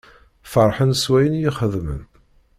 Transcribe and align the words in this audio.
Ferḥen 0.51 0.91
s 1.01 1.03
wayen 1.11 1.37
iyi-xedmen. 1.39 2.01